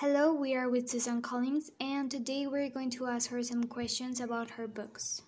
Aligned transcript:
Hello, 0.00 0.32
we 0.32 0.54
are 0.54 0.68
with 0.68 0.88
Susan 0.88 1.20
Collins, 1.20 1.72
and 1.80 2.08
today 2.08 2.46
we're 2.46 2.70
going 2.70 2.88
to 2.90 3.06
ask 3.06 3.30
her 3.30 3.42
some 3.42 3.64
questions 3.64 4.20
about 4.20 4.50
her 4.50 4.68
books. 4.68 5.22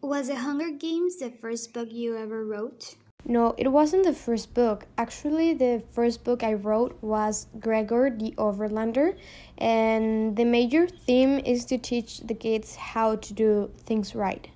Was 0.00 0.26
The 0.26 0.34
Hunger 0.34 0.72
Games 0.72 1.18
the 1.18 1.30
first 1.30 1.72
book 1.72 1.92
you 1.92 2.16
ever 2.16 2.44
wrote? 2.44 2.96
No, 3.24 3.54
it 3.56 3.68
wasn't 3.68 4.02
the 4.02 4.12
first 4.12 4.54
book. 4.54 4.86
Actually, 4.98 5.54
the 5.54 5.84
first 5.92 6.24
book 6.24 6.42
I 6.42 6.54
wrote 6.54 6.98
was 7.00 7.46
Gregor 7.60 8.10
the 8.10 8.32
Overlander, 8.32 9.16
and 9.56 10.34
the 10.34 10.44
major 10.44 10.88
theme 10.88 11.38
is 11.38 11.64
to 11.66 11.78
teach 11.78 12.18
the 12.18 12.34
kids 12.34 12.74
how 12.74 13.14
to 13.14 13.32
do 13.32 13.70
things 13.86 14.16
right. 14.16 14.48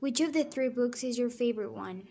Which 0.00 0.20
of 0.20 0.32
the 0.32 0.42
three 0.42 0.68
books 0.68 1.04
is 1.04 1.16
your 1.16 1.30
favorite 1.30 1.72
one? 1.72 2.08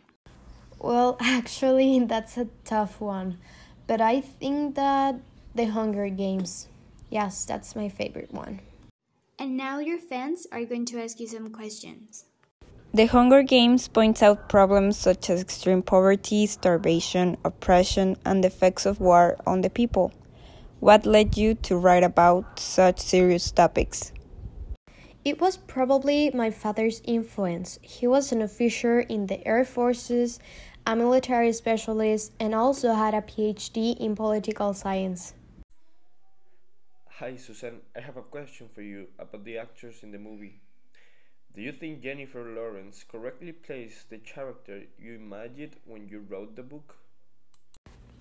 Well, 0.80 1.18
actually, 1.20 2.00
that's 2.06 2.38
a 2.38 2.48
tough 2.64 3.02
one, 3.02 3.40
but 3.88 4.00
I 4.00 4.22
think 4.22 4.76
that 4.76 5.20
The 5.54 5.66
Hunger 5.66 6.08
Games. 6.08 6.70
Yes, 7.10 7.44
that's 7.44 7.76
my 7.76 7.90
favorite 7.90 8.34
one. 8.34 8.62
And 9.38 9.58
now 9.58 9.80
your 9.80 9.98
fans 9.98 10.48
are 10.50 10.64
going 10.64 10.86
to 10.86 11.04
ask 11.04 11.20
you 11.20 11.28
some 11.28 11.50
questions. 11.52 12.24
The 12.94 13.08
Hunger 13.08 13.44
Games 13.44 13.90
points 13.90 14.24
out 14.24 14.48
problems 14.48 14.98
such 14.98 15.30
as 15.30 15.42
extreme 15.42 15.82
poverty, 15.82 16.46
starvation, 16.46 17.36
oppression, 17.44 18.16
and 18.24 18.46
the 18.46 18.48
effects 18.48 18.86
of 18.86 19.02
war 19.02 19.36
on 19.46 19.60
the 19.60 19.70
people. 19.70 20.14
What 20.80 21.06
led 21.06 21.36
you 21.36 21.56
to 21.68 21.76
write 21.76 22.04
about 22.04 22.58
such 22.58 23.02
serious 23.02 23.52
topics? 23.52 24.14
It 25.26 25.42
was 25.42 25.58
probably 25.58 26.32
my 26.34 26.50
father's 26.50 27.02
influence. 27.04 27.78
He 27.82 28.08
was 28.08 28.32
an 28.32 28.42
officer 28.42 29.02
in 29.02 29.28
the 29.28 29.46
Air 29.46 29.66
Forces, 29.66 30.40
a 30.88 30.96
military 30.96 31.52
specialist, 31.52 32.32
and 32.40 32.56
also 32.56 32.94
had 32.94 33.14
a 33.14 33.22
PhD 33.22 34.00
in 34.00 34.16
political 34.16 34.74
science. 34.74 35.34
Hi, 37.22 37.36
Susan. 37.36 37.82
I 37.96 38.00
have 38.00 38.18
a 38.18 38.24
question 38.24 38.68
for 38.68 38.82
you 38.82 39.06
about 39.20 39.46
the 39.46 39.60
actors 39.60 40.02
in 40.02 40.12
the 40.12 40.18
movie. 40.18 40.60
Do 41.54 41.62
you 41.62 41.72
think 41.72 42.02
Jennifer 42.02 42.44
Lawrence 42.44 43.06
correctly 43.08 43.52
plays 43.52 44.06
the 44.10 44.18
character 44.18 44.82
you 44.98 45.14
imagined 45.14 45.76
when 45.86 46.08
you 46.08 46.26
wrote 46.28 46.56
the 46.56 46.64
book? 46.64 46.96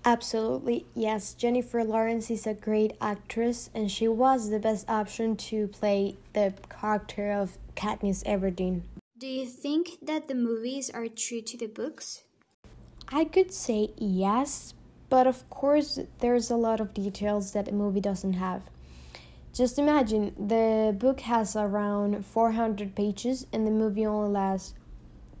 Absolutely, 0.05 0.85
yes. 0.93 1.33
Jennifer 1.33 1.83
Lawrence 1.83 2.29
is 2.29 2.45
a 2.45 2.53
great 2.53 2.93
actress, 3.01 3.71
and 3.73 3.89
she 3.89 4.07
was 4.07 4.51
the 4.51 4.59
best 4.59 4.87
option 4.87 5.35
to 5.49 5.67
play 5.69 6.17
the 6.33 6.53
character 6.69 7.31
of 7.31 7.57
Katniss 7.75 8.23
Everdeen. 8.25 8.83
Do 9.17 9.25
you 9.25 9.47
think 9.47 9.97
that 10.03 10.27
the 10.27 10.35
movies 10.35 10.91
are 10.91 11.07
true 11.07 11.41
to 11.41 11.57
the 11.57 11.65
books? 11.65 12.23
I 13.09 13.25
could 13.25 13.51
say 13.51 13.93
yes, 13.97 14.75
but 15.09 15.25
of 15.25 15.49
course, 15.49 15.97
there's 16.19 16.51
a 16.51 16.55
lot 16.55 16.79
of 16.79 16.93
details 16.93 17.53
that 17.53 17.65
the 17.65 17.71
movie 17.71 17.99
doesn't 17.99 18.33
have. 18.33 18.69
Just 19.53 19.77
imagine 19.77 20.33
the 20.37 20.95
book 20.97 21.21
has 21.21 21.55
around 21.57 22.25
400 22.25 22.95
pages, 22.95 23.47
and 23.51 23.67
the 23.67 23.71
movie 23.71 24.05
only 24.05 24.31
lasts 24.31 24.73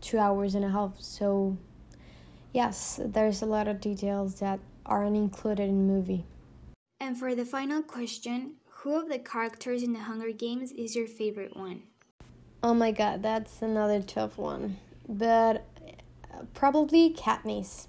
two 0.01 0.17
hours 0.17 0.53
and 0.53 0.65
a 0.65 0.69
half, 0.69 0.99
so 0.99 1.57
yes, 2.51 2.99
there's 3.03 3.41
a 3.41 3.45
lot 3.45 3.67
of 3.69 3.79
details 3.79 4.39
that 4.39 4.59
aren't 4.85 5.15
included 5.15 5.69
in 5.69 5.87
the 5.87 5.93
movie. 5.93 6.25
And 6.99 7.17
for 7.17 7.35
the 7.35 7.45
final 7.45 7.81
question, 7.81 8.55
who 8.65 8.99
of 8.99 9.07
the 9.07 9.19
characters 9.19 9.83
in 9.83 9.93
the 9.93 9.99
Hunger 9.99 10.31
Games 10.31 10.71
is 10.71 10.95
your 10.95 11.07
favorite 11.07 11.55
one? 11.55 11.83
Oh 12.63 12.73
my 12.73 12.91
god, 12.91 13.23
that's 13.23 13.61
another 13.61 14.01
tough 14.01 14.37
one. 14.37 14.77
But 15.07 15.65
uh, 16.33 16.43
probably 16.53 17.13
Katniss. 17.13 17.87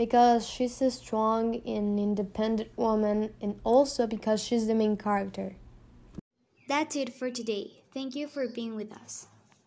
Because 0.00 0.48
she's 0.48 0.80
a 0.80 0.90
strong 0.90 1.60
and 1.66 2.00
independent 2.00 2.70
woman, 2.74 3.34
and 3.42 3.60
also 3.64 4.06
because 4.06 4.42
she's 4.42 4.66
the 4.66 4.74
main 4.74 4.96
character. 4.96 5.56
That's 6.66 6.96
it 6.96 7.12
for 7.12 7.30
today. 7.30 7.82
Thank 7.92 8.16
you 8.16 8.26
for 8.26 8.48
being 8.48 8.76
with 8.76 8.94
us. 8.94 9.26